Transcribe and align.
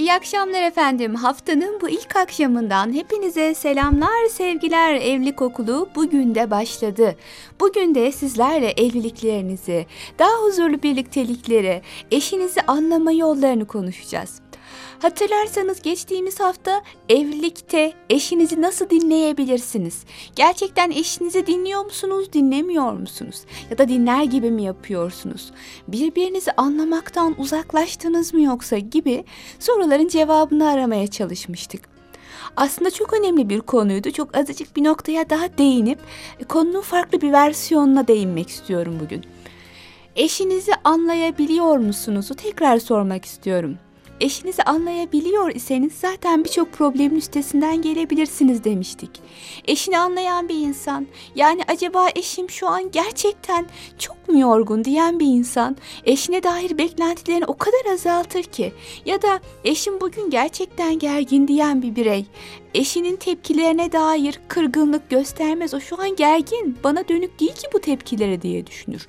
İyi 0.00 0.12
akşamlar 0.12 0.62
efendim. 0.62 1.14
Haftanın 1.14 1.80
bu 1.80 1.88
ilk 1.88 2.16
akşamından 2.16 2.94
hepinize 2.94 3.54
selamlar, 3.54 4.28
sevgiler. 4.30 4.94
Evlilik 4.94 5.42
okulu 5.42 5.88
bugün 5.94 6.34
de 6.34 6.50
başladı. 6.50 7.16
Bugün 7.60 7.94
de 7.94 8.12
sizlerle 8.12 8.70
evliliklerinizi, 8.70 9.86
daha 10.18 10.42
huzurlu 10.42 10.82
birliktelikleri, 10.82 11.82
eşinizi 12.10 12.60
anlama 12.60 13.12
yollarını 13.12 13.66
konuşacağız. 13.66 14.40
Hatırlarsanız 14.98 15.82
geçtiğimiz 15.82 16.40
hafta 16.40 16.82
evlilikte 17.08 17.92
eşinizi 18.10 18.62
nasıl 18.62 18.90
dinleyebilirsiniz? 18.90 20.04
Gerçekten 20.36 20.90
eşinizi 20.90 21.46
dinliyor 21.46 21.84
musunuz, 21.84 22.32
dinlemiyor 22.32 22.92
musunuz? 22.92 23.42
Ya 23.70 23.78
da 23.78 23.88
dinler 23.88 24.24
gibi 24.24 24.50
mi 24.50 24.62
yapıyorsunuz? 24.62 25.52
Birbirinizi 25.88 26.52
anlamaktan 26.52 27.34
uzaklaştınız 27.38 28.34
mı 28.34 28.42
yoksa 28.42 28.78
gibi 28.78 29.24
soruların 29.58 30.08
cevabını 30.08 30.68
aramaya 30.68 31.06
çalışmıştık. 31.06 31.82
Aslında 32.56 32.90
çok 32.90 33.12
önemli 33.12 33.48
bir 33.48 33.60
konuydu. 33.60 34.10
Çok 34.10 34.36
azıcık 34.36 34.76
bir 34.76 34.84
noktaya 34.84 35.30
daha 35.30 35.58
değinip 35.58 35.98
konunun 36.48 36.80
farklı 36.80 37.20
bir 37.20 37.32
versiyonuna 37.32 38.08
değinmek 38.08 38.48
istiyorum 38.48 38.98
bugün. 39.04 39.24
Eşinizi 40.16 40.72
anlayabiliyor 40.84 41.76
musunuzu 41.76 42.34
tekrar 42.34 42.78
sormak 42.78 43.24
istiyorum 43.24 43.78
eşinizi 44.20 44.62
anlayabiliyor 44.62 45.54
iseniz 45.54 45.92
zaten 45.92 46.44
birçok 46.44 46.72
problemin 46.72 47.16
üstesinden 47.16 47.82
gelebilirsiniz 47.82 48.64
demiştik. 48.64 49.10
Eşini 49.68 49.98
anlayan 49.98 50.48
bir 50.48 50.54
insan, 50.54 51.06
yani 51.34 51.62
acaba 51.68 52.08
eşim 52.14 52.50
şu 52.50 52.68
an 52.68 52.90
gerçekten 52.90 53.66
çok 53.98 54.28
mu 54.28 54.38
yorgun 54.38 54.84
diyen 54.84 55.20
bir 55.20 55.26
insan, 55.26 55.76
eşine 56.04 56.42
dair 56.42 56.78
beklentilerini 56.78 57.44
o 57.44 57.56
kadar 57.56 57.92
azaltır 57.92 58.42
ki 58.42 58.72
ya 59.04 59.22
da 59.22 59.40
eşim 59.64 60.00
bugün 60.00 60.30
gerçekten 60.30 60.98
gergin 60.98 61.48
diyen 61.48 61.82
bir 61.82 61.96
birey, 61.96 62.26
eşinin 62.74 63.16
tepkilerine 63.16 63.92
dair 63.92 64.40
kırgınlık 64.48 65.10
göstermez. 65.10 65.74
O 65.74 65.80
şu 65.80 66.00
an 66.00 66.16
gergin, 66.16 66.78
bana 66.84 67.08
dönük 67.08 67.40
değil 67.40 67.54
ki 67.54 67.68
bu 67.72 67.80
tepkileri 67.80 68.42
diye 68.42 68.66
düşünür. 68.66 69.06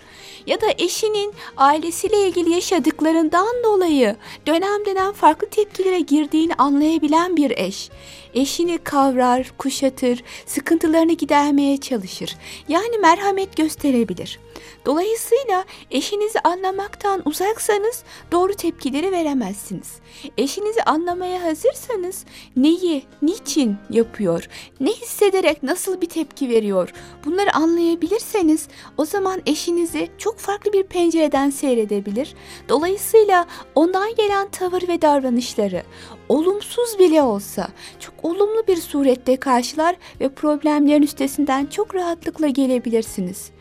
Ya 0.47 0.61
da 0.61 0.65
eşinin 0.77 1.33
ailesiyle 1.57 2.27
ilgili 2.27 2.49
yaşadıklarından 2.49 3.63
dolayı 3.63 4.15
dönem 4.47 4.85
dönem 4.85 5.11
farklı 5.11 5.49
tepkilere 5.49 5.99
girdiğini 5.99 6.53
anlayabilen 6.53 7.37
bir 7.37 7.51
eş. 7.51 7.89
Eşini 8.33 8.77
kavrar, 8.77 9.51
kuşatır, 9.57 10.23
sıkıntılarını 10.45 11.13
gidermeye 11.13 11.77
çalışır. 11.77 12.35
Yani 12.67 12.97
merhamet 12.97 13.57
gösterebilir. 13.57 14.39
Dolayısıyla 14.85 15.65
eşinizi 15.91 16.39
anlamaktan 16.39 17.21
uzaksanız 17.25 18.03
doğru 18.31 18.53
tepkileri 18.53 19.11
veremezsiniz. 19.11 19.99
Eşinizi 20.37 20.83
anlamaya 20.83 21.43
hazırsanız 21.43 22.25
neyi, 22.55 23.03
niçin 23.21 23.75
yapıyor, 23.89 24.47
ne 24.79 24.91
hissederek 24.91 25.63
nasıl 25.63 26.01
bir 26.01 26.09
tepki 26.09 26.49
veriyor 26.49 26.93
bunları 27.25 27.55
anlayabilirseniz 27.55 28.67
o 28.97 29.05
zaman 29.05 29.41
eşinizi 29.45 30.09
çok 30.17 30.39
farklı 30.39 30.73
bir 30.73 30.83
pencereden 30.83 31.49
seyredebilir. 31.49 32.35
Dolayısıyla 32.69 33.47
ondan 33.75 34.15
gelen 34.15 34.47
tavır 34.47 34.87
ve 34.87 35.01
davranışları 35.01 35.83
olumsuz 36.29 36.99
bile 36.99 37.21
olsa 37.21 37.67
çok 37.99 38.13
olumlu 38.23 38.67
bir 38.67 38.77
surette 38.77 39.37
karşılar 39.37 39.95
ve 40.19 40.29
problemlerin 40.29 41.01
üstesinden 41.01 41.65
çok 41.65 41.95
rahatlıkla 41.95 42.47
gelebilirsiniz. 42.47 43.51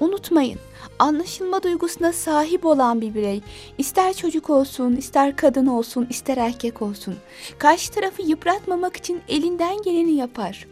Unutmayın, 0.00 0.58
anlaşılma 1.00 1.62
duygusuna 1.62 2.12
sahip 2.12 2.66
olan 2.66 3.00
bir 3.00 3.14
birey, 3.14 3.40
ister 3.78 4.12
çocuk 4.12 4.50
olsun, 4.50 4.96
ister 4.96 5.36
kadın 5.36 5.66
olsun, 5.66 6.06
ister 6.10 6.36
erkek 6.36 6.82
olsun, 6.82 7.14
karşı 7.58 7.92
tarafı 7.92 8.22
yıpratmamak 8.22 8.96
için 8.96 9.20
elinden 9.28 9.82
geleni 9.82 10.12
yapar. 10.12 10.66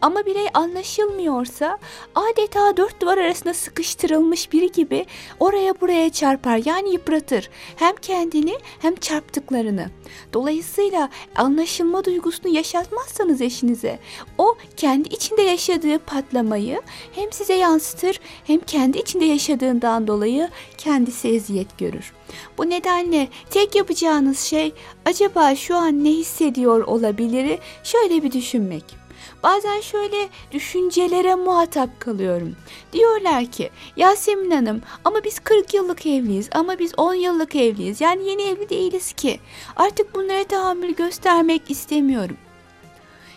Ama 0.00 0.26
birey 0.26 0.46
anlaşılmıyorsa 0.54 1.78
adeta 2.14 2.76
dört 2.76 3.02
duvar 3.02 3.18
arasında 3.18 3.54
sıkıştırılmış 3.54 4.52
biri 4.52 4.72
gibi 4.72 5.06
oraya 5.40 5.80
buraya 5.80 6.10
çarpar 6.10 6.60
yani 6.64 6.92
yıpratır. 6.92 7.50
Hem 7.76 7.96
kendini 7.96 8.58
hem 8.78 8.96
çarptıklarını. 8.96 9.90
Dolayısıyla 10.32 11.08
anlaşılma 11.36 12.04
duygusunu 12.04 12.54
yaşatmazsanız 12.54 13.40
eşinize 13.40 13.98
o 14.38 14.56
kendi 14.76 15.08
içinde 15.08 15.42
yaşadığı 15.42 15.98
patlamayı 15.98 16.82
hem 17.12 17.32
size 17.32 17.54
yansıtır 17.54 18.20
hem 18.46 18.60
kendi 18.60 18.98
içinde 18.98 19.24
yaşadığından 19.24 20.06
dolayı 20.06 20.48
kendisi 20.78 21.28
eziyet 21.28 21.78
görür. 21.78 22.12
Bu 22.58 22.70
nedenle 22.70 23.28
tek 23.50 23.74
yapacağınız 23.74 24.40
şey 24.40 24.72
acaba 25.04 25.54
şu 25.54 25.76
an 25.76 26.04
ne 26.04 26.10
hissediyor 26.10 26.80
olabilir 26.80 27.58
şöyle 27.84 28.22
bir 28.22 28.32
düşünmek. 28.32 29.03
Bazen 29.44 29.80
şöyle 29.80 30.28
düşüncelere 30.52 31.34
muhatap 31.34 32.00
kalıyorum. 32.00 32.56
Diyorlar 32.92 33.46
ki 33.46 33.70
Yasemin 33.96 34.50
Hanım 34.50 34.82
ama 35.04 35.24
biz 35.24 35.38
40 35.38 35.74
yıllık 35.74 36.06
evliyiz 36.06 36.48
ama 36.52 36.78
biz 36.78 36.98
10 36.98 37.14
yıllık 37.14 37.56
evliyiz. 37.56 38.00
Yani 38.00 38.28
yeni 38.28 38.42
evli 38.42 38.68
değiliz 38.68 39.12
ki. 39.12 39.40
Artık 39.76 40.14
bunlara 40.14 40.44
tahammül 40.44 40.94
göstermek 40.94 41.70
istemiyorum. 41.70 42.36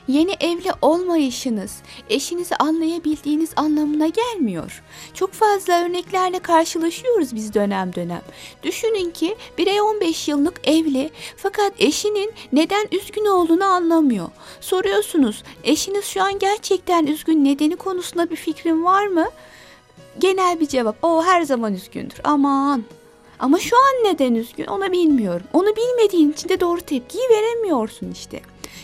Yeni 0.08 0.32
evli 0.40 0.72
olmayışınız 0.82 1.76
eşinizi 2.10 2.56
anlayabildiğiniz 2.56 3.50
anlamına 3.56 4.08
gelmiyor. 4.08 4.84
Çok 5.14 5.34
fazla 5.34 5.86
örneklerle 5.86 6.40
karşılaşıyoruz 6.40 7.36
biz 7.36 7.54
dönem 7.54 7.96
dönem. 7.96 8.22
Düşünün 8.64 9.12
ki 9.12 9.36
birey 9.58 9.82
15 9.82 10.28
yıllık 10.28 10.68
evli 10.68 11.10
fakat 11.38 11.74
eşinin 11.80 12.34
neden 12.54 12.88
üzgün 12.92 13.26
olduğunu 13.26 13.64
anlamıyor. 13.64 14.30
Soruyorsunuz 14.62 15.44
eşiniz 15.64 16.06
şu 16.06 16.24
an 16.24 16.40
gerçekten 16.40 17.08
üzgün 17.08 17.46
nedeni 17.46 17.76
konusunda 17.76 18.30
bir 18.30 18.36
fikrin 18.36 18.86
var 18.86 19.08
mı? 19.08 19.28
Genel 20.20 20.60
bir 20.60 20.68
cevap 20.68 21.04
o 21.04 21.24
her 21.24 21.42
zaman 21.42 21.74
üzgündür 21.74 22.20
aman 22.24 22.84
ama 23.40 23.60
şu 23.60 23.78
an 23.78 24.12
neden 24.12 24.36
üzgün 24.36 24.66
onu 24.66 24.92
bilmiyorum. 24.92 25.48
Onu 25.54 25.76
bilmediğin 25.76 26.32
için 26.32 26.50
de 26.50 26.60
doğru 26.60 26.82
tepkiyi 26.82 27.30
veremiyorsun 27.30 28.12
işte. 28.12 28.42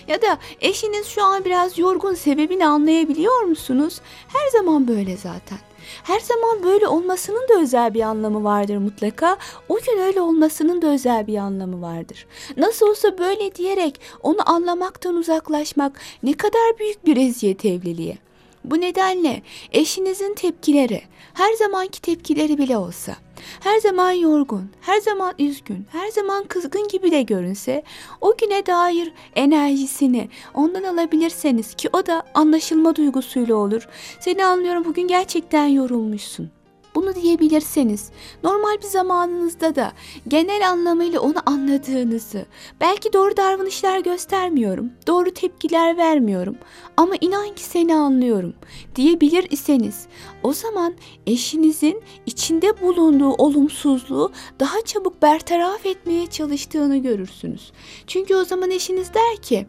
Ya 0.07 0.21
da 0.21 0.37
eşiniz 0.61 1.07
şu 1.07 1.23
an 1.23 1.45
biraz 1.45 1.77
yorgun 1.77 2.13
sebebini 2.13 2.67
anlayabiliyor 2.67 3.41
musunuz? 3.41 4.01
Her 4.27 4.49
zaman 4.59 4.87
böyle 4.87 5.17
zaten. 5.17 5.57
Her 6.03 6.19
zaman 6.19 6.63
böyle 6.63 6.87
olmasının 6.87 7.47
da 7.49 7.61
özel 7.61 7.93
bir 7.93 8.01
anlamı 8.01 8.43
vardır 8.43 8.77
mutlaka. 8.77 9.37
O 9.69 9.77
gün 9.77 9.99
öyle 9.99 10.21
olmasının 10.21 10.81
da 10.81 10.87
özel 10.87 11.27
bir 11.27 11.37
anlamı 11.37 11.81
vardır. 11.81 12.25
Nasıl 12.57 12.87
olsa 12.87 13.17
böyle 13.17 13.55
diyerek 13.55 14.01
onu 14.21 14.49
anlamaktan 14.51 15.15
uzaklaşmak 15.15 15.99
ne 16.23 16.33
kadar 16.33 16.79
büyük 16.79 17.05
bir 17.05 17.17
eziyet 17.17 17.65
evliliğe. 17.65 18.17
Bu 18.63 18.81
nedenle 18.81 19.41
eşinizin 19.71 20.33
tepkileri, 20.33 21.01
her 21.33 21.53
zamanki 21.53 22.01
tepkileri 22.01 22.57
bile 22.57 22.77
olsa, 22.77 23.15
her 23.59 23.79
zaman 23.79 24.11
yorgun, 24.11 24.69
her 24.81 24.99
zaman 24.99 25.33
üzgün, 25.39 25.85
her 25.91 26.09
zaman 26.09 26.43
kızgın 26.43 26.87
gibi 26.87 27.11
de 27.11 27.21
görünse, 27.21 27.83
o 28.21 28.37
güne 28.37 28.65
dair 28.65 29.13
enerjisini 29.35 30.29
ondan 30.53 30.83
alabilirseniz 30.83 31.73
ki 31.73 31.89
o 31.93 32.05
da 32.05 32.23
anlaşılma 32.33 32.95
duygusuyla 32.95 33.55
olur. 33.55 33.87
Seni 34.19 34.45
anlıyorum 34.45 34.85
bugün 34.85 35.07
gerçekten 35.07 35.67
yorulmuşsun. 35.67 36.62
Bunu 36.95 37.15
diyebilirseniz 37.15 38.11
normal 38.43 38.77
bir 38.77 38.87
zamanınızda 38.87 39.75
da 39.75 39.91
genel 40.27 40.69
anlamıyla 40.69 41.19
onu 41.19 41.35
anladığınızı, 41.45 42.45
belki 42.81 43.13
doğru 43.13 43.37
davranışlar 43.37 43.99
göstermiyorum, 43.99 44.91
doğru 45.07 45.33
tepkiler 45.33 45.97
vermiyorum 45.97 46.57
ama 46.97 47.13
inan 47.21 47.55
ki 47.55 47.63
seni 47.63 47.95
anlıyorum 47.95 48.53
diyebilir 48.95 49.47
iseniz 49.51 50.07
o 50.43 50.53
zaman 50.53 50.93
eşinizin 51.27 52.01
içinde 52.25 52.81
bulunduğu 52.81 53.33
olumsuzluğu 53.33 54.31
daha 54.59 54.81
çabuk 54.81 55.21
bertaraf 55.21 55.85
etmeye 55.85 56.27
çalıştığını 56.27 56.97
görürsünüz. 56.97 57.71
Çünkü 58.07 58.35
o 58.35 58.43
zaman 58.45 58.71
eşiniz 58.71 59.13
der 59.13 59.41
ki 59.41 59.67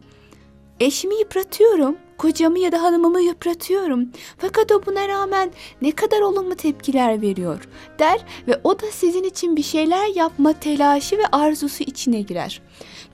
eşimi 0.80 1.14
yıpratıyorum 1.14 1.96
Kocamı 2.18 2.58
ya 2.58 2.72
da 2.72 2.82
hanımımı 2.82 3.20
yıpratıyorum. 3.20 4.08
Fakat 4.38 4.72
o 4.72 4.86
buna 4.86 5.08
rağmen 5.08 5.50
ne 5.82 5.90
kadar 5.90 6.20
olumlu 6.20 6.54
tepkiler 6.54 7.22
veriyor 7.22 7.68
der 7.98 8.20
ve 8.48 8.60
o 8.64 8.80
da 8.80 8.86
sizin 8.90 9.24
için 9.24 9.56
bir 9.56 9.62
şeyler 9.62 10.14
yapma 10.14 10.52
telaşı 10.52 11.18
ve 11.18 11.26
arzusu 11.32 11.84
içine 11.84 12.20
girer. 12.20 12.60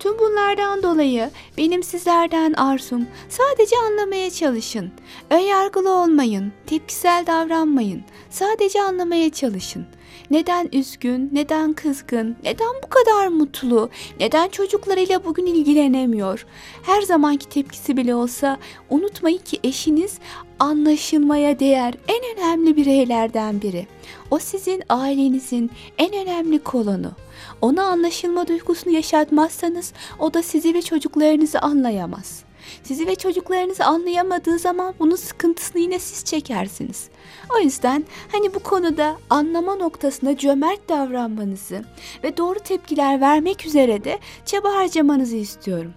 Tüm 0.00 0.19
bunlardan 0.19 0.82
dolayı 0.82 1.31
benim 1.58 1.82
sizlerden 1.82 2.52
arzum 2.52 3.06
sadece 3.29 3.76
anlamaya 3.76 4.31
çalışın. 4.31 4.93
Önyargılı 5.31 5.91
olmayın, 5.91 6.52
tepkisel 6.67 7.26
davranmayın. 7.26 8.02
Sadece 8.31 8.82
anlamaya 8.82 9.31
çalışın. 9.31 9.87
Neden 10.31 10.69
üzgün, 10.73 11.31
neden 11.32 11.73
kızgın, 11.73 12.37
neden 12.44 12.75
bu 12.85 12.88
kadar 12.88 13.29
mutlu, 13.29 13.91
neden 14.20 14.49
çocuklarıyla 14.49 15.25
bugün 15.25 15.47
ilgilenemiyor? 15.47 16.46
Her 16.82 17.03
zamanki 17.03 17.49
tepkisi 17.49 17.96
bile 17.96 18.14
olsa 18.14 18.58
unutmayın 18.91 19.38
ki 19.38 19.61
eşiniz 19.64 20.19
anlaşılmaya 20.58 21.58
değer 21.58 21.94
en 22.08 22.37
önemli 22.37 22.76
bireylerden 22.76 23.62
biri. 23.62 23.87
O 24.31 24.38
sizin 24.38 24.82
ailenizin 24.88 25.70
en 25.99 26.14
önemli 26.14 26.58
kolonu. 26.58 27.12
Ona 27.60 27.84
anlaşılma 27.84 28.48
duygusunu 28.48 28.92
yaşatmazsanız 28.92 29.92
o 30.18 30.34
da 30.34 30.42
sizi 30.42 30.74
ve 30.74 30.82
çocuklarınızı 30.82 31.60
anlayamaz. 31.60 32.44
Sizi 32.82 33.06
ve 33.06 33.14
çocuklarınızı 33.14 33.84
anlayamadığı 33.84 34.58
zaman 34.58 34.94
bunun 34.98 35.16
sıkıntısını 35.16 35.82
yine 35.82 35.98
siz 35.98 36.24
çekersiniz. 36.24 37.08
O 37.54 37.58
yüzden 37.58 38.04
hani 38.32 38.54
bu 38.54 38.58
konuda 38.58 39.16
anlama 39.30 39.74
noktasında 39.74 40.36
cömert 40.36 40.88
davranmanızı 40.88 41.84
ve 42.24 42.36
doğru 42.36 42.58
tepkiler 42.58 43.20
vermek 43.20 43.66
üzere 43.66 44.04
de 44.04 44.18
çaba 44.46 44.72
harcamanızı 44.72 45.36
istiyorum. 45.36 45.92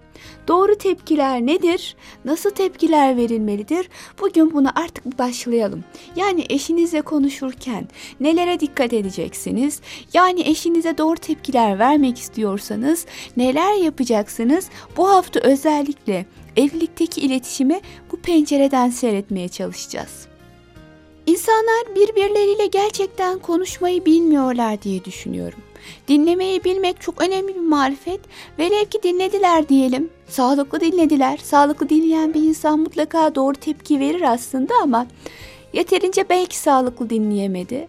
Doğru 0.48 0.76
tepkiler 0.76 1.42
nedir? 1.42 1.96
Nasıl 2.26 2.50
tepkiler 2.50 3.18
verilmelidir? 3.18 3.90
Bugün 4.22 4.54
buna 4.54 4.72
artık 4.76 5.20
başlayalım. 5.20 5.84
Yani 6.16 6.46
eşinizle 6.50 7.02
konuşurken 7.02 7.88
nelere 8.20 8.60
dikkat 8.60 8.94
edeceksiniz? 8.94 9.82
Yani 10.14 10.42
eşinize 10.42 10.98
doğru 10.98 11.16
tepkiler 11.16 11.80
vermek 11.80 12.20
istiyorsanız 12.20 13.06
neler 13.38 13.76
yapacaksınız? 13.84 14.70
Bu 14.98 15.10
hafta 15.10 15.40
özellikle 15.40 16.26
evlilikteki 16.58 17.22
iletişimi 17.22 17.82
bu 18.12 18.18
pencereden 18.18 18.90
seyretmeye 18.90 19.50
çalışacağız. 19.50 20.28
İnsanlar 21.26 21.96
birbirleriyle 21.96 22.68
gerçekten 22.68 23.40
konuşmayı 23.40 24.06
bilmiyorlar 24.06 24.82
diye 24.82 25.06
düşünüyorum. 25.06 25.60
Dinlemeyi 26.08 26.64
bilmek 26.64 27.02
çok 27.02 27.22
önemli 27.22 27.56
bir 27.56 27.60
marifet. 27.60 28.20
Velev 28.60 28.86
ki 28.86 29.04
dinlediler 29.04 29.70
diyelim. 29.70 30.10
Sağlıklı 30.28 30.80
dinlediler. 30.80 31.38
Sağlıklı 31.44 31.90
dinleyen 31.90 32.34
bir 32.34 32.42
insan 32.42 32.80
mutlaka 32.80 33.36
doğru 33.36 33.56
tepki 33.56 34.00
verir 34.00 34.22
aslında 34.22 34.74
ama 34.84 35.08
yeterince 35.74 36.30
belki 36.30 36.58
sağlıklı 36.58 37.10
dinleyemedi. 37.10 37.88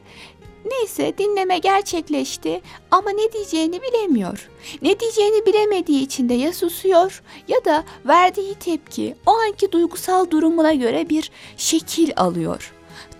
Neyse 0.64 1.18
dinleme 1.18 1.58
gerçekleşti 1.58 2.60
ama 2.90 3.10
ne 3.10 3.32
diyeceğini 3.32 3.80
bilemiyor. 3.82 4.50
Ne 4.82 5.00
diyeceğini 5.00 5.46
bilemediği 5.46 6.02
için 6.02 6.28
de 6.28 6.34
ya 6.34 6.52
susuyor 6.52 7.22
ya 7.48 7.64
da 7.64 7.84
verdiği 8.04 8.54
tepki 8.54 9.14
o 9.26 9.30
anki 9.30 9.72
duygusal 9.72 10.30
durumuna 10.30 10.74
göre 10.74 11.08
bir 11.08 11.30
şekil 11.56 12.12
alıyor. 12.16 12.72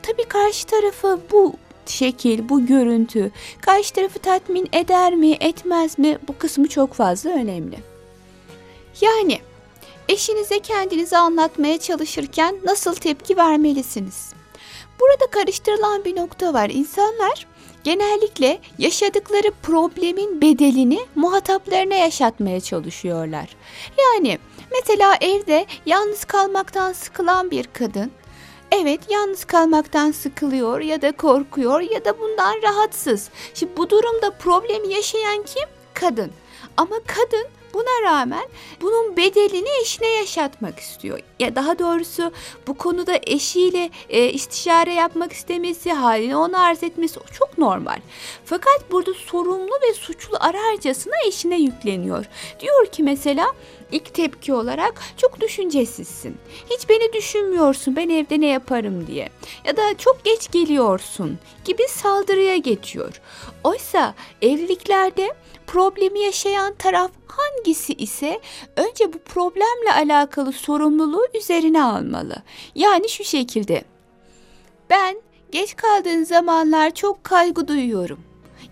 Tabii 0.03 0.25
karşı 0.25 0.67
tarafı 0.67 1.21
bu 1.33 1.53
şekil, 1.91 2.49
bu 2.49 2.67
görüntü 2.67 3.31
karşı 3.61 3.93
tarafı 3.93 4.19
tatmin 4.19 4.69
eder 4.73 5.15
mi, 5.15 5.37
etmez 5.41 5.99
mi? 5.99 6.19
Bu 6.29 6.39
kısmı 6.39 6.69
çok 6.69 6.95
fazla 6.95 7.31
önemli. 7.31 7.79
Yani 9.01 9.39
eşinize 10.09 10.61
kendinizi 10.61 11.17
anlatmaya 11.17 11.79
çalışırken 11.79 12.57
nasıl 12.65 12.95
tepki 12.95 13.37
vermelisiniz? 13.37 14.33
Burada 15.01 15.31
karıştırılan 15.31 16.05
bir 16.05 16.17
nokta 16.17 16.55
var. 16.55 16.71
İnsanlar 16.71 17.47
genellikle 17.85 18.59
yaşadıkları 18.79 19.53
problemin 19.63 20.41
bedelini 20.41 21.01
muhataplarına 21.15 21.95
yaşatmaya 21.95 22.61
çalışıyorlar. 22.61 23.49
Yani 23.99 24.39
mesela 24.73 25.17
evde 25.21 25.67
yalnız 25.87 26.25
kalmaktan 26.25 26.93
sıkılan 26.93 27.51
bir 27.51 27.67
kadın 27.73 28.11
Evet 28.73 29.01
yalnız 29.11 29.45
kalmaktan 29.45 30.11
sıkılıyor 30.11 30.81
ya 30.81 31.03
da 31.03 31.13
korkuyor 31.13 31.81
ya 31.81 32.05
da 32.05 32.19
bundan 32.21 32.63
rahatsız. 32.63 33.31
Şimdi 33.55 33.77
bu 33.77 33.91
durumda 33.91 34.31
problemi 34.31 34.89
yaşayan 34.89 35.43
kim? 35.43 35.69
Kadın. 35.95 36.31
Ama 36.77 36.97
kadın 37.07 37.47
Buna 37.75 38.03
rağmen 38.03 38.49
bunun 38.81 39.17
bedelini 39.17 39.69
eşine 39.83 40.09
yaşatmak 40.09 40.79
istiyor. 40.79 41.21
Ya 41.39 41.55
daha 41.57 41.79
doğrusu 41.79 42.33
bu 42.67 42.75
konuda 42.75 43.19
eşiyle 43.27 43.91
e, 44.09 44.33
istişare 44.33 44.95
yapmak 44.95 45.33
istemesi, 45.33 45.93
halini 45.93 46.37
ona 46.37 46.59
arz 46.59 46.83
etmesi 46.83 47.21
çok 47.33 47.59
normal. 47.59 47.99
Fakat 48.45 48.85
burada 48.91 49.15
sorumlu 49.15 49.73
ve 49.89 49.95
suçlu 49.95 50.37
ararcasına 50.41 51.15
eşine 51.27 51.61
yükleniyor. 51.61 52.25
Diyor 52.61 52.87
ki 52.87 53.03
mesela 53.03 53.47
ilk 53.93 54.15
tepki 54.15 54.55
olarak 54.55 54.95
çok 55.17 55.41
düşüncesizsin. 55.41 56.37
Hiç 56.71 56.89
beni 56.89 57.13
düşünmüyorsun 57.13 57.97
ben 57.97 58.09
evde 58.09 58.41
ne 58.41 58.47
yaparım 58.47 59.07
diye. 59.07 59.29
Ya 59.65 59.77
da 59.77 59.99
çok 59.99 60.25
geç 60.25 60.51
geliyorsun 60.51 61.39
gibi 61.65 61.89
saldırıya 61.89 62.57
geçiyor. 62.57 63.21
Oysa 63.65 64.15
evliliklerde 64.43 65.35
problemi 65.67 66.21
yaşayan 66.21 66.75
taraf 66.75 67.11
hangisi 67.27 67.93
ise 67.93 68.41
önce 68.77 69.13
bu 69.13 69.19
problemle 69.19 69.93
alakalı 69.93 70.53
sorumluluğu 70.53 71.27
üzerine 71.35 71.83
almalı. 71.83 72.37
Yani 72.75 73.09
şu 73.09 73.25
şekilde. 73.25 73.85
Ben 74.91 75.17
geç 75.53 75.77
kaldığın 75.77 76.25
zamanlar 76.25 76.95
çok 76.95 77.25
kaygı 77.25 77.69
duyuyorum. 77.69 78.21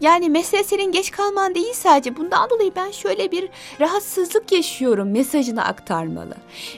Yani 0.01 0.31
mesele 0.31 0.65
senin 0.65 0.93
geç 0.93 1.11
kalman 1.11 1.55
değil 1.55 1.73
sadece. 1.73 2.17
Bundan 2.17 2.51
dolayı 2.51 2.73
ben 2.77 2.91
şöyle 2.91 3.31
bir 3.31 3.49
rahatsızlık 3.81 4.53
yaşıyorum 4.53 5.11
mesajını 5.11 5.65
aktarmalı. 5.65 6.37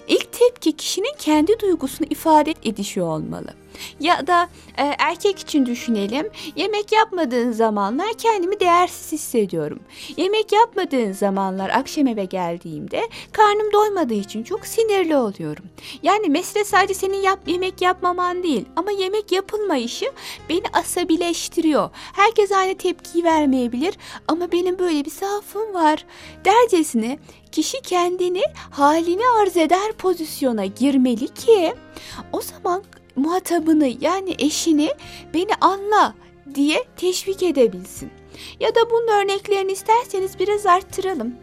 İlk 0.09 0.33
tepki 0.33 0.73
kişinin 0.73 1.15
kendi 1.19 1.61
duygusunu 1.61 2.07
ifade 2.11 2.55
edişi 2.65 3.03
olmalı. 3.03 3.55
Ya 4.01 4.27
da 4.27 4.49
e, 4.79 4.83
erkek 4.99 5.39
için 5.39 5.67
düşünelim. 5.67 6.31
Yemek 6.57 6.93
yapmadığın 6.93 7.53
zamanlar 7.53 8.13
kendimi 8.19 8.61
değersiz 8.61 9.13
hissediyorum. 9.13 9.81
Yemek 10.17 10.53
yapmadığın 10.53 11.13
zamanlar 11.13 11.71
akşam 11.71 12.07
eve 12.07 12.25
geldiğimde 12.25 13.09
karnım 13.33 13.73
doymadığı 13.73 14.15
için 14.15 14.43
çok 14.43 14.67
sinirli 14.67 15.17
oluyorum. 15.17 15.65
Yani 16.03 16.29
mesele 16.29 16.65
sadece 16.65 16.95
senin 16.95 17.23
yap 17.23 17.39
yemek 17.47 17.83
yapmaman 17.83 18.43
değil 18.43 18.65
ama 18.77 18.91
yemek 18.91 19.33
yapılmayışı 19.33 20.07
beni 20.49 20.65
asabileştiriyor. 20.73 21.91
Herkes 21.95 22.53
aynı 22.53 22.79
tepkiyi 22.79 23.25
vermeyebilir 23.25 23.95
ama 24.29 24.53
benim 24.53 24.79
böyle 24.79 25.05
bir 25.05 25.11
zaafım 25.11 25.75
var. 25.75 26.05
Dercesine 26.45 27.19
kişi 27.53 27.81
kendini 27.81 28.43
halini 28.71 29.23
arz 29.43 29.57
eder 29.57 29.93
pozisyona 29.93 30.67
girmeli 30.67 31.29
ki 31.29 31.75
o 32.33 32.41
zaman 32.41 32.83
muhatabını 33.17 33.93
yani 34.01 34.35
eşini 34.39 34.91
beni 35.35 35.55
anla 35.61 36.15
diye 36.55 36.85
teşvik 36.97 37.43
edebilsin. 37.43 38.11
Ya 38.61 38.75
da 38.75 38.91
bunun 38.91 39.09
örneklerini 39.09 39.73
isterseniz 39.73 40.39
biraz 40.39 40.67
arttıralım. 40.67 41.35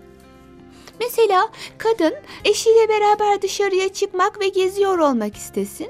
Mesela 1.00 1.50
kadın 1.78 2.14
eşiyle 2.46 2.90
beraber 2.90 3.42
dışarıya 3.42 3.90
çıkmak 3.90 4.40
ve 4.40 4.48
geziyor 4.48 4.98
olmak 5.00 5.36
istesin. 5.36 5.90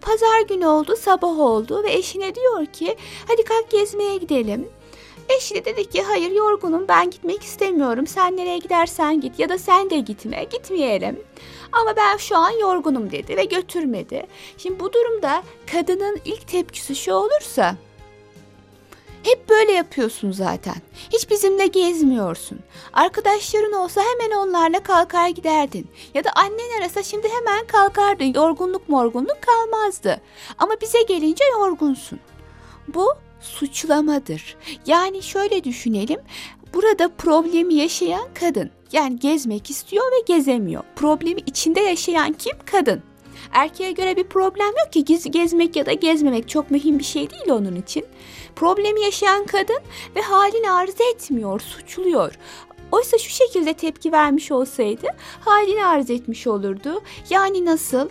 Pazar 0.00 0.40
günü 0.48 0.66
oldu, 0.66 0.96
sabah 0.96 1.38
oldu 1.38 1.82
ve 1.82 1.92
eşine 1.92 2.34
diyor 2.34 2.66
ki 2.66 2.96
hadi 3.28 3.44
kalk 3.44 3.70
gezmeye 3.70 4.16
gidelim. 4.16 4.68
Eşi 5.28 5.54
de 5.54 5.64
dedi 5.64 5.90
ki 5.90 6.02
hayır 6.02 6.30
yorgunum 6.30 6.88
ben 6.88 7.10
gitmek 7.10 7.42
istemiyorum. 7.42 8.06
Sen 8.06 8.36
nereye 8.36 8.58
gidersen 8.58 9.20
git 9.20 9.38
ya 9.38 9.48
da 9.48 9.58
sen 9.58 9.90
de 9.90 9.98
gitme 9.98 10.44
gitmeyelim. 10.44 11.20
Ama 11.72 11.96
ben 11.96 12.16
şu 12.16 12.36
an 12.36 12.50
yorgunum 12.50 13.10
dedi 13.10 13.36
ve 13.36 13.44
götürmedi. 13.44 14.26
Şimdi 14.58 14.80
bu 14.80 14.92
durumda 14.92 15.42
kadının 15.72 16.20
ilk 16.24 16.48
tepkisi 16.48 16.96
şu 16.96 17.12
olursa 17.12 17.76
hep 19.22 19.48
böyle 19.48 19.72
yapıyorsun 19.72 20.32
zaten. 20.32 20.74
Hiç 21.12 21.30
bizimle 21.30 21.66
gezmiyorsun. 21.66 22.58
Arkadaşların 22.92 23.72
olsa 23.72 24.00
hemen 24.00 24.36
onlarla 24.36 24.82
kalkar 24.82 25.28
giderdin. 25.28 25.86
Ya 26.14 26.24
da 26.24 26.30
annen 26.36 26.80
arasa 26.80 27.02
şimdi 27.02 27.28
hemen 27.28 27.66
kalkardın. 27.66 28.34
Yorgunluk 28.34 28.88
morgunluk 28.88 29.38
kalmazdı. 29.42 30.20
Ama 30.58 30.74
bize 30.80 31.02
gelince 31.02 31.44
yorgunsun. 31.44 32.20
Bu 32.88 33.14
suçlamadır. 33.40 34.56
Yani 34.86 35.22
şöyle 35.22 35.64
düşünelim. 35.64 36.20
Burada 36.74 37.08
problemi 37.08 37.74
yaşayan 37.74 38.28
kadın. 38.34 38.70
Yani 38.92 39.18
gezmek 39.18 39.70
istiyor 39.70 40.04
ve 40.04 40.34
gezemiyor. 40.34 40.82
Problemi 40.96 41.40
içinde 41.46 41.80
yaşayan 41.80 42.32
kim? 42.32 42.52
Kadın. 42.64 43.02
Erkeğe 43.52 43.92
göre 43.92 44.16
bir 44.16 44.24
problem 44.24 44.66
yok 44.84 44.92
ki 44.92 45.04
Gez, 45.04 45.30
gezmek 45.30 45.76
ya 45.76 45.86
da 45.86 45.92
gezmemek 45.92 46.48
çok 46.48 46.70
mühim 46.70 46.98
bir 46.98 47.04
şey 47.04 47.30
değil 47.30 47.50
onun 47.50 47.76
için. 47.76 48.04
Problemi 48.56 49.00
yaşayan 49.00 49.46
kadın 49.46 49.78
ve 50.16 50.20
halini 50.20 50.70
arz 50.70 51.00
etmiyor, 51.14 51.60
suçluyor. 51.60 52.32
Oysa 52.92 53.18
şu 53.18 53.30
şekilde 53.30 53.74
tepki 53.74 54.12
vermiş 54.12 54.52
olsaydı 54.52 55.06
halini 55.40 55.86
arz 55.86 56.10
etmiş 56.10 56.46
olurdu. 56.46 57.02
Yani 57.30 57.64
nasıl? 57.64 58.08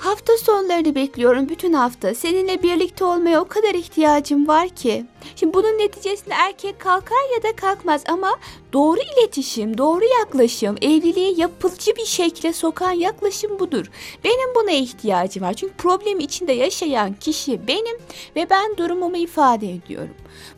Hafta 0.00 0.36
sonlarını 0.38 0.94
bekliyorum 0.94 1.48
bütün 1.48 1.72
hafta. 1.72 2.14
Seninle 2.14 2.62
birlikte 2.62 3.04
olmaya 3.04 3.40
o 3.40 3.48
kadar 3.48 3.74
ihtiyacım 3.74 4.48
var 4.48 4.68
ki. 4.68 5.04
Şimdi 5.36 5.54
bunun 5.54 5.78
neticesinde 5.78 6.34
erkek 6.34 6.80
kalkar 6.80 7.34
ya 7.36 7.42
da 7.42 7.56
kalkmaz 7.56 8.04
ama 8.08 8.38
doğru 8.72 9.00
iletişim, 9.00 9.78
doğru 9.78 10.04
yaklaşım, 10.20 10.76
evliliği 10.82 11.40
yapıcı 11.40 11.96
bir 11.96 12.04
şekle 12.04 12.52
sokan 12.52 12.92
yaklaşım 12.92 13.58
budur. 13.58 13.86
Benim 14.24 14.54
buna 14.54 14.70
ihtiyacım 14.70 15.42
var. 15.42 15.54
Çünkü 15.54 15.74
problemi 15.74 16.22
içinde 16.22 16.52
yaşayan 16.52 17.14
kişi 17.14 17.66
benim 17.66 17.96
ve 18.36 18.50
ben 18.50 18.76
durumumu 18.76 19.16
ifade 19.16 19.72
ediyorum. 19.72 20.14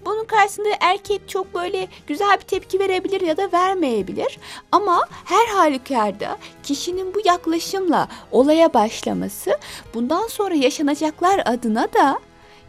Bunun 0.06 0.24
karşısında 0.24 0.68
erkek 0.80 1.28
çok 1.28 1.54
böyle 1.54 1.88
güzel 2.06 2.36
bir 2.40 2.44
tepki 2.44 2.78
verebilir 2.78 3.20
ya 3.20 3.36
da 3.36 3.52
vermeyebilir. 3.52 4.38
Ama 4.72 5.00
her 5.24 5.46
halükarda 5.46 6.38
kişinin 6.62 7.14
bu 7.14 7.18
yaklaşımla 7.24 8.08
olaya 8.30 8.74
başlaması 8.74 9.58
bundan 9.94 10.26
sonra 10.26 10.54
yaşanacaklar 10.54 11.42
adına 11.44 11.88
da 11.92 12.18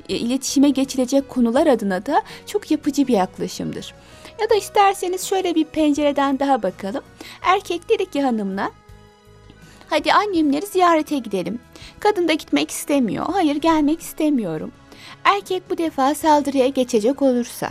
e, 0.10 0.16
iletişime 0.16 0.70
geçilecek 0.70 1.30
konular 1.30 1.68
adına 1.68 2.06
da 2.06 2.24
çok 2.46 2.72
yapıcı 2.72 3.08
bir 3.08 3.14
yaklaşımdır. 3.14 3.94
Ya 4.42 4.50
da 4.50 4.56
isterseniz 4.56 5.26
şöyle 5.26 5.56
bir 5.56 5.66
pencereden 5.66 6.40
daha 6.40 6.64
bakalım. 6.64 7.04
Erkek 7.42 7.90
dedi 7.90 8.06
ki 8.06 8.22
hanımla 8.22 8.72
Hadi 9.90 10.14
annemleri 10.14 10.66
ziyarete 10.66 11.18
gidelim. 11.18 11.60
Kadın 12.00 12.28
da 12.28 12.34
gitmek 12.34 12.72
istemiyor. 12.72 13.26
Hayır 13.34 13.56
gelmek 13.56 14.02
istemiyorum. 14.02 14.72
Erkek 15.24 15.70
bu 15.70 15.78
defa 15.78 16.16
saldırıya 16.16 16.68
geçecek 16.68 17.22
olursa. 17.22 17.70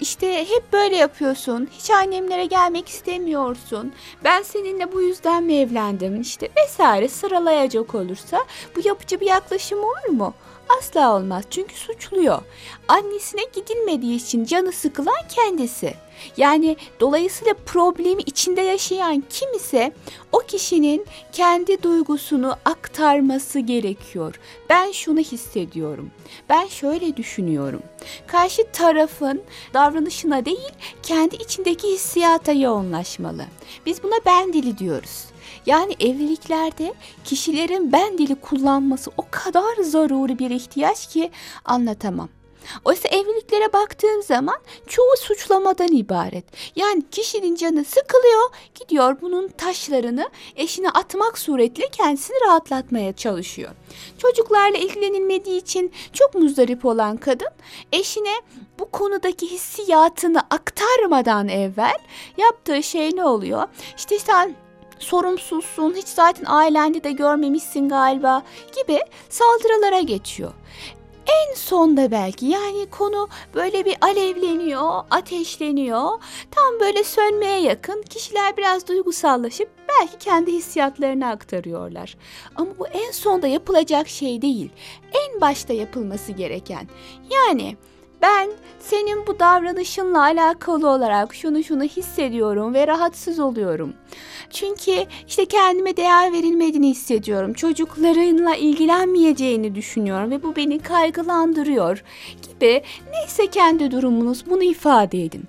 İşte 0.00 0.40
hep 0.48 0.72
böyle 0.72 0.96
yapıyorsun. 0.96 1.68
Hiç 1.78 1.90
annemlere 1.90 2.46
gelmek 2.46 2.88
istemiyorsun. 2.88 3.92
Ben 4.24 4.42
seninle 4.42 4.92
bu 4.92 5.02
yüzden 5.02 5.44
mi 5.44 5.56
evlendim? 5.56 6.20
İşte 6.20 6.48
vesaire 6.56 7.08
sıralayacak 7.08 7.94
olursa 7.94 8.44
bu 8.76 8.88
yapıcı 8.88 9.20
bir 9.20 9.26
yaklaşım 9.26 9.78
olur 9.78 10.08
mu? 10.08 10.34
Asla 10.68 11.16
olmaz 11.16 11.44
çünkü 11.50 11.74
suçluyor. 11.74 12.42
Annesine 12.88 13.42
gidilmediği 13.54 14.16
için 14.16 14.44
canı 14.44 14.72
sıkılan 14.72 15.28
kendisi. 15.28 15.94
Yani 16.36 16.76
dolayısıyla 17.00 17.54
problemi 17.66 18.22
içinde 18.22 18.60
yaşayan 18.60 19.24
kim 19.30 19.54
ise 19.54 19.92
o 20.32 20.38
kişinin 20.38 21.06
kendi 21.32 21.82
duygusunu 21.82 22.56
aktarması 22.64 23.60
gerekiyor. 23.60 24.40
Ben 24.70 24.92
şunu 24.92 25.20
hissediyorum. 25.20 26.10
Ben 26.48 26.66
şöyle 26.66 27.16
düşünüyorum. 27.16 27.82
Karşı 28.26 28.62
tarafın 28.72 29.42
davranışına 29.74 30.44
değil, 30.44 30.72
kendi 31.02 31.36
içindeki 31.36 31.88
hissiyata 31.88 32.52
yoğunlaşmalı. 32.52 33.44
Biz 33.86 34.02
buna 34.02 34.16
ben 34.26 34.52
dili 34.52 34.78
diyoruz. 34.78 35.24
Yani 35.66 35.96
evliliklerde 36.00 36.94
kişilerin 37.24 37.92
ben 37.92 38.18
dili 38.18 38.34
kullanması 38.34 39.10
o 39.16 39.24
kadar 39.30 39.82
zaruri 39.82 40.38
bir 40.38 40.50
ihtiyaç 40.50 41.08
ki 41.08 41.30
anlatamam. 41.64 42.28
Oysa 42.84 43.08
evliliklere 43.08 43.72
baktığım 43.72 44.22
zaman 44.22 44.56
çoğu 44.86 45.16
suçlamadan 45.16 45.92
ibaret. 45.92 46.44
Yani 46.76 47.02
kişinin 47.10 47.54
canı 47.54 47.84
sıkılıyor, 47.84 48.50
gidiyor 48.74 49.16
bunun 49.20 49.48
taşlarını 49.48 50.30
eşine 50.56 50.90
atmak 50.90 51.38
suretiyle 51.38 51.88
kendisini 51.88 52.36
rahatlatmaya 52.46 53.12
çalışıyor. 53.12 53.70
Çocuklarla 54.18 54.78
ilgilenilmediği 54.78 55.60
için 55.60 55.92
çok 56.12 56.34
muzdarip 56.34 56.84
olan 56.84 57.16
kadın 57.16 57.50
eşine 57.92 58.34
bu 58.78 58.90
konudaki 58.90 59.50
hissiyatını 59.50 60.40
aktarmadan 60.40 61.48
evvel 61.48 61.98
yaptığı 62.38 62.82
şey 62.82 63.16
ne 63.16 63.24
oluyor? 63.24 63.68
İşte 63.96 64.18
sen 64.18 64.56
sorumsuzsun, 64.98 65.94
hiç 65.94 66.08
zaten 66.08 66.44
ailende 66.46 67.04
de 67.04 67.12
görmemişsin 67.12 67.88
galiba 67.88 68.42
gibi 68.76 69.00
saldırılara 69.28 70.00
geçiyor. 70.00 70.52
En 71.26 71.54
sonda 71.54 72.10
belki 72.10 72.46
yani 72.46 72.86
konu 72.90 73.28
böyle 73.54 73.84
bir 73.84 73.96
alevleniyor, 74.00 75.02
ateşleniyor. 75.10 76.08
Tam 76.50 76.80
böyle 76.80 77.04
sönmeye 77.04 77.60
yakın 77.60 78.02
kişiler 78.02 78.56
biraz 78.56 78.88
duygusallaşıp 78.88 79.68
belki 79.88 80.18
kendi 80.18 80.52
hissiyatlarını 80.52 81.28
aktarıyorlar. 81.28 82.16
Ama 82.56 82.70
bu 82.78 82.86
en 82.86 83.10
sonda 83.10 83.46
yapılacak 83.46 84.08
şey 84.08 84.42
değil. 84.42 84.70
En 85.12 85.40
başta 85.40 85.72
yapılması 85.72 86.32
gereken. 86.32 86.88
Yani 87.30 87.76
ben 88.22 88.50
senin 88.80 89.26
bu 89.26 89.38
davranışınla 89.38 90.22
alakalı 90.22 90.88
olarak 90.88 91.34
şunu 91.34 91.64
şunu 91.64 91.82
hissediyorum 91.82 92.74
ve 92.74 92.86
rahatsız 92.86 93.38
oluyorum. 93.38 93.94
Çünkü 94.50 95.06
işte 95.28 95.44
kendime 95.44 95.96
değer 95.96 96.32
verilmediğini 96.32 96.90
hissediyorum. 96.90 97.52
Çocuklarınla 97.52 98.56
ilgilenmeyeceğini 98.56 99.74
düşünüyorum 99.74 100.30
ve 100.30 100.42
bu 100.42 100.56
beni 100.56 100.78
kaygılandırıyor 100.78 102.04
gibi 102.48 102.82
neyse 103.12 103.46
kendi 103.46 103.90
durumunuz 103.90 104.46
bunu 104.46 104.62
ifade 104.62 105.22
edin. 105.22 105.44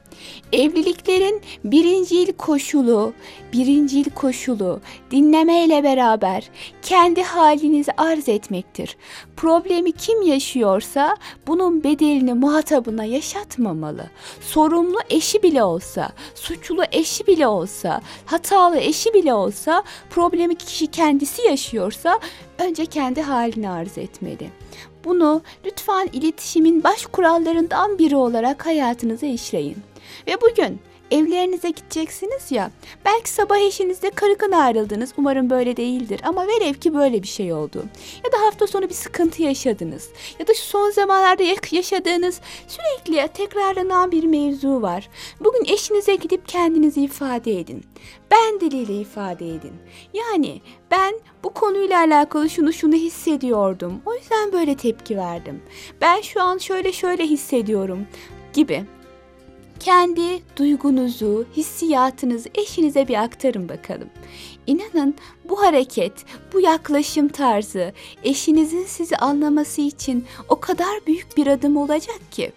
Evliliklerin 0.53 1.41
birincil 1.63 2.34
koşulu, 2.34 3.13
birincil 3.53 4.10
koşulu 4.10 4.81
dinlemeyle 5.12 5.84
beraber 5.84 6.50
kendi 6.81 7.24
halinizi 7.24 7.91
arz 7.98 8.29
etmektir. 8.29 8.98
Problemi 9.38 9.91
kim 9.91 10.22
yaşıyorsa 10.22 11.17
bunun 11.48 11.84
bedelini 11.84 12.34
muhatabına 12.34 13.05
yaşatmamalı. 13.05 14.10
Sorumlu 14.41 14.98
eşi 15.10 15.43
bile 15.43 15.63
olsa, 15.63 16.12
suçlu 16.36 16.84
eşi 16.91 17.27
bile 17.27 17.48
olsa, 17.48 18.01
hatalı 18.55 18.77
eşi 18.77 19.13
bile 19.13 19.33
olsa 19.33 19.83
problemi 20.09 20.55
kişi 20.55 20.88
kendisi 20.88 21.41
yaşıyorsa 21.41 22.19
önce 22.57 22.85
kendi 22.85 23.21
halini 23.21 23.69
arz 23.69 23.97
etmeli. 23.97 24.50
Bunu 25.05 25.41
lütfen 25.65 26.09
iletişimin 26.13 26.83
baş 26.83 27.05
kurallarından 27.05 27.97
biri 28.00 28.15
olarak 28.15 28.65
hayatınıza 28.65 29.25
işleyin. 29.25 29.77
Ve 30.27 30.38
bugün 30.41 30.79
evlerinize 31.12 31.69
gideceksiniz 31.69 32.51
ya. 32.51 32.71
Belki 33.05 33.29
sabah 33.29 33.57
eşinizle 33.57 34.09
kırgın 34.09 34.51
ayrıldınız. 34.51 35.13
Umarım 35.17 35.50
böyle 35.50 35.77
değildir. 35.77 36.21
Ama 36.24 36.47
velev 36.47 36.74
ki 36.74 36.93
böyle 36.93 37.24
bir 37.24 37.27
şey 37.27 37.53
oldu. 37.53 37.85
Ya 38.25 38.31
da 38.31 38.45
hafta 38.45 38.67
sonu 38.67 38.89
bir 38.89 38.93
sıkıntı 38.93 39.41
yaşadınız. 39.43 40.09
Ya 40.39 40.47
da 40.47 40.53
şu 40.53 40.63
son 40.63 40.91
zamanlarda 40.91 41.43
yaşadığınız 41.71 42.41
sürekli 42.67 43.27
tekrarlanan 43.33 44.12
bir 44.12 44.24
mevzu 44.24 44.81
var. 44.81 45.09
Bugün 45.39 45.65
eşinize 45.74 46.15
gidip 46.15 46.47
kendinizi 46.47 47.01
ifade 47.01 47.59
edin. 47.59 47.83
Ben 48.31 48.59
diliyle 48.59 48.93
ifade 48.93 49.47
edin. 49.47 49.74
Yani 50.13 50.62
ben 50.91 51.15
bu 51.43 51.50
konuyla 51.50 52.00
alakalı 52.00 52.50
şunu 52.50 52.74
şunu 52.74 52.95
hissediyordum. 52.95 54.01
O 54.05 54.15
yüzden 54.15 54.51
böyle 54.51 54.77
tepki 54.77 55.17
verdim. 55.17 55.62
Ben 56.01 56.21
şu 56.21 56.41
an 56.41 56.57
şöyle 56.57 56.91
şöyle 56.91 57.24
hissediyorum 57.24 58.07
gibi 58.53 58.85
kendi 59.79 60.41
duygunuzu, 60.58 61.46
hissiyatınızı 61.58 62.50
eşinize 62.55 63.08
bir 63.08 63.24
aktarın 63.24 63.70
bakalım. 63.70 64.10
İnanın 64.67 65.15
bu 65.50 65.62
hareket, 65.62 66.13
bu 66.53 66.60
yaklaşım 66.60 67.27
tarzı 67.27 67.94
eşinizin 68.24 68.86
sizi 68.86 69.17
anlaması 69.17 69.82
için 69.82 70.25
o 70.50 70.60
kadar 70.60 71.00
büyük 71.08 71.38
bir 71.38 71.48
adım 71.48 71.77
olacak 71.77 72.32
ki. 72.32 72.51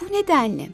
Bu 0.00 0.12
nedenle 0.12 0.68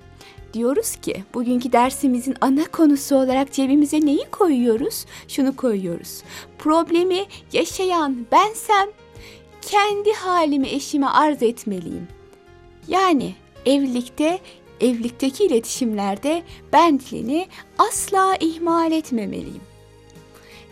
diyoruz 0.54 0.96
ki 0.96 1.24
bugünkü 1.34 1.72
dersimizin 1.72 2.36
ana 2.40 2.64
konusu 2.64 3.16
olarak 3.16 3.52
cebimize 3.52 4.00
neyi 4.00 4.30
koyuyoruz? 4.30 5.06
Şunu 5.28 5.56
koyuyoruz. 5.56 6.22
Problemi 6.58 7.24
yaşayan 7.52 8.26
bensem 8.32 8.88
kendi 9.62 10.12
halimi 10.12 10.68
eşime 10.68 11.06
arz 11.06 11.42
etmeliyim. 11.42 12.08
Yani 12.88 13.34
evlilikte 13.66 14.38
evlilikteki 14.82 15.44
iletişimlerde 15.44 16.42
ben 16.72 17.00
dilini 17.00 17.46
asla 17.78 18.36
ihmal 18.40 18.92
etmemeliyim. 18.92 19.60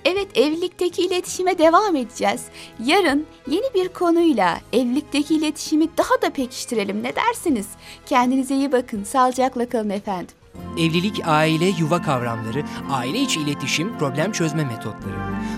Evet 0.04 0.38
evlilikteki 0.38 1.02
iletişime 1.02 1.58
devam 1.58 1.96
edeceğiz. 1.96 2.44
Yarın 2.84 3.26
yeni 3.50 3.74
bir 3.74 3.88
konuyla 3.88 4.60
evlilikteki 4.72 5.34
iletişimi 5.34 5.88
daha 5.98 6.22
da 6.22 6.30
pekiştirelim 6.30 7.02
ne 7.02 7.16
dersiniz? 7.16 7.66
Kendinize 8.06 8.54
iyi 8.54 8.72
bakın. 8.72 9.04
Sağlıcakla 9.04 9.68
kalın 9.68 9.90
efendim. 9.90 10.34
Evlilik, 10.78 11.20
aile, 11.24 11.66
yuva 11.66 12.02
kavramları, 12.02 12.64
aile 12.90 13.20
içi 13.20 13.40
iletişim, 13.40 13.98
problem 13.98 14.32
çözme 14.32 14.64
metotları. 14.64 15.16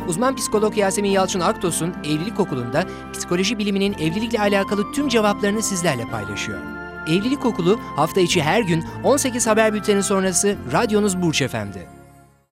Uzman 0.08 0.36
psikolog 0.36 0.78
Yasemin 0.78 1.10
Yalçın 1.10 1.40
Aktos'un 1.40 1.94
Evlilik 2.04 2.40
Okulu'nda 2.40 2.86
psikoloji 3.12 3.58
biliminin 3.58 3.92
evlilikle 3.92 4.40
alakalı 4.40 4.92
tüm 4.92 5.08
cevaplarını 5.08 5.62
sizlerle 5.62 6.04
paylaşıyor. 6.04 6.81
Evlilik 7.06 7.44
Okulu 7.46 7.80
hafta 7.96 8.20
içi 8.20 8.42
her 8.42 8.60
gün 8.60 8.84
18 9.04 9.46
haber 9.46 9.74
bülteni 9.74 10.02
sonrası 10.02 10.56
radyonuz 10.72 11.22
Burç 11.22 11.42
Efendi. 11.42 12.01